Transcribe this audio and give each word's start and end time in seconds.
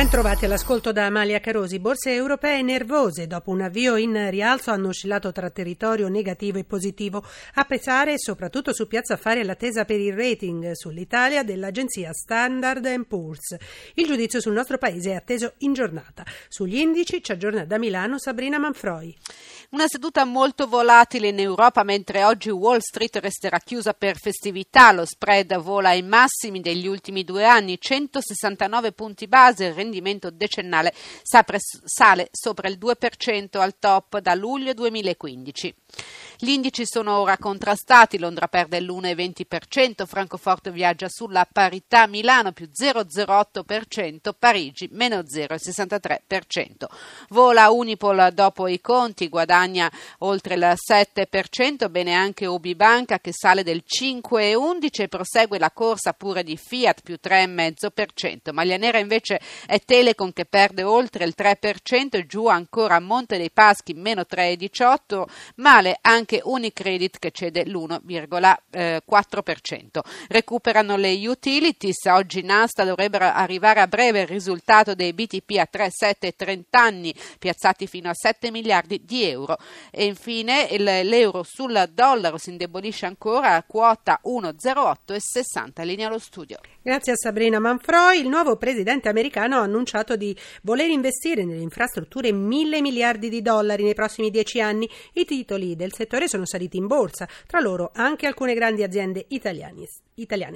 Ben 0.00 0.08
trovati 0.08 0.46
all'ascolto 0.46 0.92
da 0.92 1.04
Amalia 1.04 1.40
Carosi. 1.40 1.78
Borse 1.78 2.14
europee 2.14 2.62
nervose 2.62 3.26
dopo 3.26 3.50
un 3.50 3.60
avvio 3.60 3.96
in 3.96 4.30
rialzo 4.30 4.70
hanno 4.70 4.88
oscillato 4.88 5.30
tra 5.30 5.50
territorio 5.50 6.08
negativo 6.08 6.56
e 6.56 6.64
positivo. 6.64 7.22
A 7.56 7.64
pesare 7.64 8.14
soprattutto 8.16 8.72
su 8.72 8.86
Piazza 8.86 9.12
Affari 9.12 9.44
l'attesa 9.44 9.84
per 9.84 10.00
il 10.00 10.14
rating 10.14 10.72
sull'Italia 10.72 11.42
dell'agenzia 11.42 12.14
Standard 12.14 13.04
Poor's. 13.06 13.56
Il 13.92 14.06
giudizio 14.06 14.40
sul 14.40 14.54
nostro 14.54 14.78
paese 14.78 15.10
è 15.10 15.16
atteso 15.16 15.52
in 15.58 15.74
giornata. 15.74 16.24
Sugli 16.48 16.76
indici 16.76 17.22
ci 17.22 17.32
aggiorna 17.32 17.66
da 17.66 17.76
Milano 17.76 18.18
Sabrina 18.18 18.58
Manfroi. 18.58 19.14
Una 19.72 19.86
seduta 19.86 20.24
molto 20.24 20.66
volatile 20.66 21.28
in 21.28 21.38
Europa 21.38 21.82
mentre 21.82 22.24
oggi 22.24 22.48
Wall 22.48 22.78
Street 22.78 23.16
resterà 23.16 23.58
chiusa 23.58 23.92
per 23.92 24.16
festività. 24.16 24.92
Lo 24.92 25.04
spread 25.04 25.54
vola 25.58 25.90
ai 25.90 26.02
massimi 26.02 26.62
degli 26.62 26.86
ultimi 26.86 27.22
due 27.22 27.44
anni, 27.44 27.78
169 27.78 28.92
punti 28.92 29.28
base, 29.28 29.66
il 29.66 29.74
rendimento 29.90 30.30
decennale 30.30 30.94
sale 31.22 32.28
sopra 32.30 32.68
il 32.68 32.78
2% 32.80 33.58
al 33.58 33.78
top 33.78 34.20
da 34.20 34.34
luglio 34.34 34.72
2015. 34.72 35.74
Gli 36.42 36.52
indici 36.52 36.86
sono 36.86 37.18
ora 37.18 37.36
contrastati, 37.36 38.18
Londra 38.18 38.48
perde 38.48 38.80
l'1,20%, 38.80 40.06
Francoforte 40.06 40.70
viaggia 40.70 41.06
sulla 41.10 41.46
parità, 41.50 42.06
Milano 42.06 42.52
più 42.52 42.70
0,08%, 42.72 44.32
Parigi 44.38 44.88
meno 44.90 45.18
0,63%. 45.18 46.86
Vola 47.28 47.68
Unipol 47.68 48.30
dopo 48.32 48.68
i 48.68 48.80
conti, 48.80 49.28
guadagna 49.28 49.92
oltre 50.20 50.54
il 50.54 50.74
7%, 50.90 51.90
bene 51.90 52.14
anche 52.14 52.46
Ubi 52.46 52.74
Banca 52.74 53.18
che 53.18 53.32
sale 53.34 53.62
del 53.62 53.84
5,11% 53.84 55.02
e 55.02 55.08
prosegue 55.08 55.58
la 55.58 55.70
corsa 55.70 56.14
pure 56.14 56.42
di 56.42 56.56
Fiat 56.56 57.02
più 57.02 57.18
3,5%. 57.22 58.54
Maglia 58.54 58.78
nera 58.78 58.96
invece 58.96 59.38
è 59.66 59.78
Telecom 59.78 60.32
che 60.32 60.46
perde 60.46 60.84
oltre 60.84 61.26
il 61.26 61.34
3% 61.36 62.12
e 62.12 62.24
giù 62.24 62.46
ancora 62.46 62.98
Monte 62.98 63.36
dei 63.36 63.50
Paschi 63.50 63.92
meno 63.92 64.22
3,18%, 64.22 65.24
male 65.56 65.98
anche 66.00 66.28
anche 66.30 66.40
Unicredit 66.44 67.18
che 67.18 67.32
cede 67.32 67.64
l'1,4%. 67.64 69.98
Recuperano 70.28 70.96
le 70.96 71.26
utilities, 71.26 72.04
oggi 72.04 72.42
Nasta 72.42 72.84
dovrebbero 72.84 73.24
arrivare 73.24 73.80
a 73.80 73.88
breve 73.88 74.20
il 74.20 74.28
risultato 74.28 74.94
dei 74.94 75.12
BTP 75.12 75.56
a 75.58 75.66
3, 75.66 75.88
7 75.90 76.28
e 76.28 76.34
30 76.36 76.80
anni 76.80 77.12
piazzati 77.38 77.88
fino 77.88 78.08
a 78.08 78.14
7 78.14 78.52
miliardi 78.52 79.04
di 79.04 79.24
euro 79.24 79.56
e 79.90 80.04
infine 80.04 80.68
l'euro 80.78 81.42
sul 81.42 81.90
dollaro 81.92 82.38
si 82.38 82.50
indebolisce 82.50 83.06
ancora 83.06 83.54
a 83.54 83.64
quota 83.64 84.20
1,08 84.24 85.14
e 85.14 85.20
60 85.20 85.82
linea 85.82 86.06
allo 86.06 86.20
studio. 86.20 86.60
Grazie 86.82 87.12
a 87.12 87.16
Sabrina 87.16 87.58
Manfroi, 87.58 88.20
il 88.20 88.28
nuovo 88.28 88.56
presidente 88.56 89.10
americano 89.10 89.56
ha 89.56 89.60
annunciato 89.60 90.16
di 90.16 90.34
voler 90.62 90.88
investire 90.88 91.44
nelle 91.44 91.60
infrastrutture 91.60 92.32
mille 92.32 92.80
miliardi 92.80 93.28
di 93.28 93.42
dollari 93.42 93.84
nei 93.84 93.92
prossimi 93.92 94.30
dieci 94.30 94.62
anni. 94.62 94.88
I 95.12 95.26
titoli 95.26 95.76
del 95.76 95.92
settore 95.92 96.26
sono 96.26 96.46
saliti 96.46 96.78
in 96.78 96.86
borsa, 96.86 97.28
tra 97.46 97.60
loro 97.60 97.90
anche 97.92 98.26
alcune 98.26 98.54
grandi 98.54 98.82
aziende 98.82 99.26
italiane. 99.28 99.84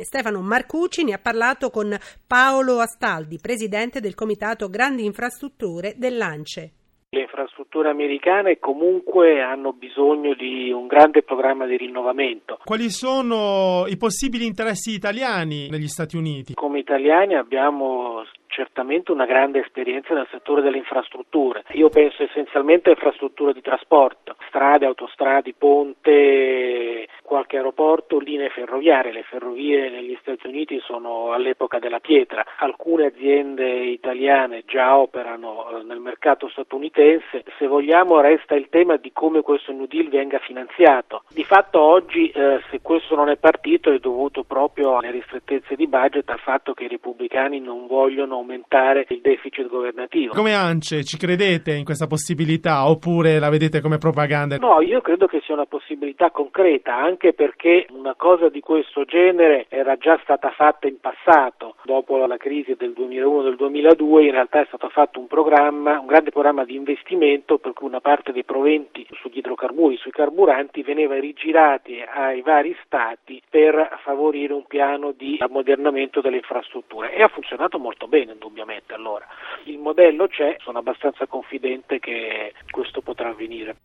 Stefano 0.04 0.40
Marcucci 0.40 1.04
ne 1.04 1.12
ha 1.12 1.18
parlato 1.18 1.68
con 1.68 1.94
Paolo 2.26 2.78
Astaldi, 2.78 3.38
presidente 3.38 4.00
del 4.00 4.14
Comitato 4.14 4.70
Grandi 4.70 5.04
Infrastrutture 5.04 5.92
dell'ANCE. 5.98 6.72
Le 7.14 7.20
infrastrutture 7.20 7.88
americane 7.88 8.58
comunque 8.58 9.40
hanno 9.40 9.72
bisogno 9.72 10.34
di 10.34 10.72
un 10.72 10.88
grande 10.88 11.22
programma 11.22 11.64
di 11.64 11.76
rinnovamento. 11.76 12.58
Quali 12.64 12.90
sono 12.90 13.84
i 13.86 13.96
possibili 13.96 14.46
interessi 14.46 14.90
italiani 14.90 15.68
negli 15.70 15.86
Stati 15.86 16.16
Uniti? 16.16 16.54
Come 16.54 16.80
italiani 16.80 17.36
abbiamo 17.36 18.24
certamente 18.54 19.12
una 19.12 19.26
grande 19.26 19.60
esperienza 19.60 20.14
nel 20.14 20.28
settore 20.30 20.62
delle 20.62 20.78
infrastrutture. 20.78 21.64
Io 21.72 21.88
penso 21.88 22.22
essenzialmente 22.22 22.88
a 22.88 22.92
infrastrutture 22.92 23.52
di 23.52 23.60
trasporto, 23.60 24.36
strade, 24.48 24.86
autostrade, 24.86 25.54
ponte, 25.56 27.06
qualche 27.24 27.56
aeroporto, 27.56 28.18
linee 28.18 28.50
ferroviarie. 28.50 29.12
Le 29.12 29.22
ferrovie 29.22 29.88
negli 29.88 30.16
Stati 30.20 30.46
Uniti 30.46 30.78
sono 30.80 31.32
all'epoca 31.32 31.78
della 31.78 31.98
pietra. 31.98 32.44
Alcune 32.58 33.06
aziende 33.06 33.86
italiane 33.86 34.64
già 34.66 34.96
operano 34.96 35.70
eh, 35.70 35.82
nel 35.84 36.00
mercato 36.00 36.48
statunitense. 36.48 37.44
Se 37.58 37.66
vogliamo 37.66 38.20
resta 38.20 38.54
il 38.54 38.68
tema 38.68 38.96
di 38.96 39.10
come 39.12 39.40
questo 39.40 39.72
New 39.72 39.86
Deal 39.86 40.08
venga 40.08 40.38
finanziato. 40.38 41.22
Di 41.30 41.44
fatto 41.44 41.80
oggi 41.80 42.28
eh, 42.28 42.60
se 42.70 42.80
questo 42.82 43.14
non 43.14 43.30
è 43.30 43.36
partito 43.36 43.90
è 43.90 43.98
dovuto 43.98 44.44
proprio 44.44 44.98
alle 44.98 45.10
ristrettezze 45.10 45.76
di 45.76 45.86
budget, 45.86 46.28
al 46.28 46.40
fatto 46.40 46.74
che 46.74 46.84
i 46.84 46.88
repubblicani 46.88 47.58
non 47.58 47.86
vogliono 47.86 48.34
aumentare 48.34 49.06
il 49.08 49.20
deficit 49.22 49.66
governativo. 49.68 50.34
Come 50.34 50.54
ANCE 50.54 51.04
ci 51.04 51.16
credete 51.16 51.72
in 51.72 51.84
questa 51.84 52.06
possibilità 52.06 52.86
oppure 52.86 53.38
la 53.38 53.48
vedete 53.48 53.80
come 53.80 53.96
propaganda? 53.98 54.56
No, 54.58 54.80
io 54.82 55.00
credo 55.00 55.26
che 55.26 55.40
sia 55.44 55.54
una 55.54 55.66
possibilità 55.66 56.30
concreta, 56.30 56.94
anche 57.14 57.32
perché 57.32 57.86
una 57.90 58.14
cosa 58.16 58.48
di 58.48 58.58
questo 58.58 59.04
genere 59.04 59.66
era 59.68 59.96
già 59.96 60.18
stata 60.24 60.50
fatta 60.50 60.88
in 60.88 60.98
passato, 60.98 61.76
dopo 61.84 62.26
la 62.26 62.36
crisi 62.36 62.74
del 62.74 62.92
2001 62.92 63.42
del 63.42 63.54
2002 63.54 64.24
in 64.24 64.32
realtà 64.32 64.60
è 64.60 64.66
stato 64.66 64.88
fatto 64.88 65.20
un 65.20 65.28
programma, 65.28 66.00
un 66.00 66.06
grande 66.06 66.32
programma 66.32 66.64
di 66.64 66.74
investimento 66.74 67.58
per 67.58 67.72
cui 67.72 67.86
una 67.86 68.00
parte 68.00 68.32
dei 68.32 68.42
proventi 68.42 69.06
sugli 69.12 69.38
idrocarburi, 69.38 69.96
sui 69.96 70.10
carburanti 70.10 70.82
veniva 70.82 71.14
rigirati 71.14 72.02
ai 72.02 72.40
vari 72.40 72.76
stati 72.84 73.40
per 73.48 74.00
favorire 74.02 74.52
un 74.52 74.66
piano 74.66 75.12
di 75.12 75.36
ammodernamento 75.38 76.20
delle 76.20 76.38
infrastrutture 76.38 77.14
e 77.14 77.22
ha 77.22 77.28
funzionato 77.28 77.78
molto 77.78 78.08
bene 78.08 78.32
indubbiamente 78.32 78.92
allora. 78.92 79.24
Il 79.64 79.78
modello 79.78 80.26
c'è, 80.26 80.56
sono 80.58 80.78
abbastanza 80.78 81.26
confidente 81.26 82.00
che 82.00 82.54
questo 82.72 83.02
potrà 83.02 83.28
avvenire. 83.28 83.76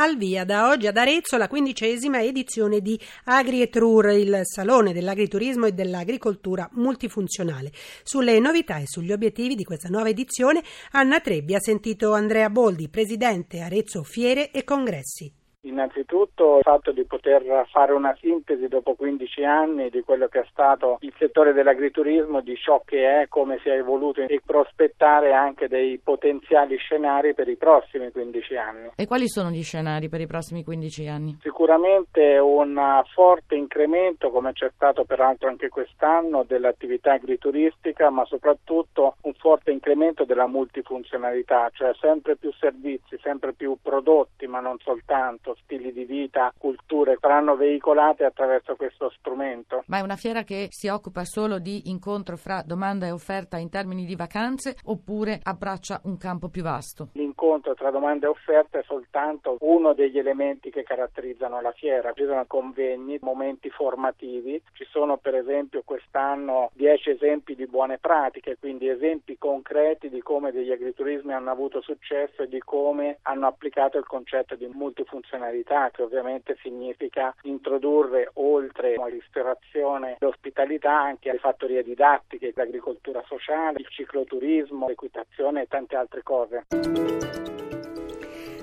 Al 0.00 0.16
via 0.16 0.44
da 0.44 0.68
oggi 0.68 0.86
ad 0.86 0.96
Arezzo 0.96 1.36
la 1.36 1.48
quindicesima 1.48 2.22
edizione 2.22 2.80
di 2.80 2.96
Agrietrur, 3.24 4.10
il 4.10 4.42
salone 4.44 4.92
dell'agriturismo 4.92 5.66
e 5.66 5.72
dell'agricoltura 5.72 6.68
multifunzionale. 6.74 7.72
Sulle 8.04 8.38
novità 8.38 8.76
e 8.76 8.86
sugli 8.86 9.10
obiettivi 9.10 9.56
di 9.56 9.64
questa 9.64 9.88
nuova 9.88 10.08
edizione 10.08 10.62
Anna 10.92 11.18
Trebbi 11.18 11.56
ha 11.56 11.60
sentito 11.60 12.12
Andrea 12.12 12.48
Boldi, 12.48 12.88
presidente 12.88 13.58
Arezzo 13.58 14.04
Fiere 14.04 14.52
e 14.52 14.62
Congressi. 14.62 15.37
Innanzitutto 15.62 16.58
il 16.58 16.62
fatto 16.62 16.92
di 16.92 17.04
poter 17.04 17.66
fare 17.70 17.92
una 17.92 18.16
sintesi 18.20 18.68
dopo 18.68 18.94
15 18.94 19.42
anni 19.42 19.90
di 19.90 20.02
quello 20.02 20.28
che 20.28 20.40
è 20.40 20.46
stato 20.50 20.98
il 21.00 21.12
settore 21.18 21.52
dell'agriturismo, 21.52 22.40
di 22.42 22.56
ciò 22.56 22.80
che 22.84 23.22
è, 23.22 23.28
come 23.28 23.58
si 23.62 23.68
è 23.68 23.72
evoluto 23.72 24.22
e 24.22 24.40
prospettare 24.44 25.32
anche 25.32 25.66
dei 25.66 25.98
potenziali 25.98 26.76
scenari 26.76 27.34
per 27.34 27.48
i 27.48 27.56
prossimi 27.56 28.12
15 28.12 28.56
anni. 28.56 28.90
E 28.94 29.06
quali 29.06 29.28
sono 29.28 29.50
gli 29.50 29.62
scenari 29.64 30.08
per 30.08 30.20
i 30.20 30.28
prossimi 30.28 30.62
15 30.62 31.08
anni? 31.08 31.38
Sicuramente 31.42 32.38
un 32.38 32.80
forte 33.12 33.56
incremento, 33.56 34.30
come 34.30 34.52
c'è 34.52 34.70
stato 34.74 35.04
peraltro 35.04 35.48
anche 35.48 35.68
quest'anno, 35.68 36.44
dell'attività 36.44 37.14
agrituristica, 37.14 38.10
ma 38.10 38.24
soprattutto 38.26 39.16
un 39.22 39.34
forte 39.34 39.72
incremento 39.72 40.24
della 40.24 40.46
multifunzionalità, 40.46 41.68
cioè 41.72 41.92
sempre 42.00 42.36
più 42.36 42.52
servizi, 42.52 43.18
sempre 43.20 43.54
più 43.54 43.76
prodotti, 43.82 44.46
ma 44.46 44.60
non 44.60 44.78
soltanto 44.78 45.47
stili 45.62 45.92
di 45.92 46.04
vita, 46.04 46.52
culture 46.56 47.16
saranno 47.20 47.56
veicolate 47.56 48.24
attraverso 48.24 48.76
questo 48.76 49.10
strumento. 49.18 49.82
Ma 49.86 49.98
è 49.98 50.02
una 50.02 50.16
fiera 50.16 50.42
che 50.42 50.68
si 50.70 50.88
occupa 50.88 51.24
solo 51.24 51.58
di 51.58 51.90
incontro 51.90 52.36
fra 52.36 52.62
domanda 52.64 53.06
e 53.06 53.10
offerta 53.10 53.58
in 53.58 53.70
termini 53.70 54.04
di 54.04 54.16
vacanze 54.16 54.76
oppure 54.84 55.40
abbraccia 55.42 56.00
un 56.04 56.16
campo 56.16 56.48
più 56.48 56.62
vasto? 56.62 57.08
L'incontro 57.40 57.74
tra 57.74 57.90
domanda 57.90 58.26
e 58.26 58.30
offerta 58.30 58.80
è 58.80 58.82
soltanto 58.84 59.58
uno 59.60 59.92
degli 59.92 60.18
elementi 60.18 60.70
che 60.70 60.82
caratterizzano 60.82 61.60
la 61.60 61.70
fiera. 61.70 62.12
Ci 62.12 62.24
sono 62.24 62.44
convegni, 62.48 63.16
momenti 63.20 63.70
formativi, 63.70 64.60
ci 64.72 64.84
sono 64.90 65.18
per 65.18 65.36
esempio 65.36 65.82
quest'anno 65.84 66.70
dieci 66.74 67.10
esempi 67.10 67.54
di 67.54 67.66
buone 67.68 67.98
pratiche, 67.98 68.56
quindi 68.58 68.88
esempi 68.88 69.38
concreti 69.38 70.08
di 70.08 70.20
come 70.20 70.50
degli 70.50 70.72
agriturismi 70.72 71.32
hanno 71.32 71.52
avuto 71.52 71.80
successo 71.80 72.42
e 72.42 72.48
di 72.48 72.58
come 72.58 73.18
hanno 73.22 73.46
applicato 73.46 73.98
il 73.98 74.06
concetto 74.06 74.56
di 74.56 74.66
multifunzionalità 74.66 75.28
funzionalità 75.38 75.90
che 75.90 76.02
ovviamente 76.02 76.56
significa 76.62 77.34
introdurre 77.42 78.30
oltre 78.34 78.96
la 78.96 79.06
ristorazione 79.06 80.12
e 80.12 80.16
l'ospitalità 80.20 80.92
anche 80.92 81.30
le 81.32 81.38
fattorie 81.38 81.82
didattiche, 81.82 82.52
l'agricoltura 82.54 83.22
sociale, 83.26 83.78
il 83.80 83.88
cicloturismo, 83.88 84.88
l'equitazione 84.88 85.62
e 85.62 85.68
tante 85.68 85.96
altre 85.96 86.22
cose. 86.22 87.27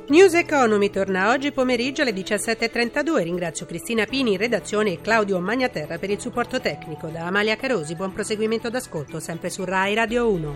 News 0.07 0.35
Economy 0.35 0.91
torna 0.91 1.31
oggi 1.31 1.51
pomeriggio 1.51 2.03
alle 2.03 2.11
17.32. 2.11 3.23
Ringrazio 3.23 3.65
Cristina 3.65 4.05
Pini 4.05 4.33
in 4.33 4.37
redazione 4.37 4.91
e 4.91 5.01
Claudio 5.01 5.39
Magnaterra 5.39 5.97
per 5.97 6.11
il 6.11 6.19
supporto 6.19 6.61
tecnico. 6.61 7.07
Da 7.07 7.25
Amalia 7.25 7.55
Carosi, 7.55 7.95
buon 7.95 8.13
proseguimento 8.13 8.69
d'ascolto, 8.69 9.19
sempre 9.19 9.49
su 9.49 9.63
RAI 9.63 9.95
Radio 9.95 10.29
1. 10.29 10.55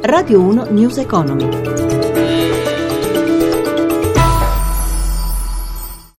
Radio 0.00 0.40
1 0.40 0.64
News 0.70 0.96
Economy. 0.96 2.01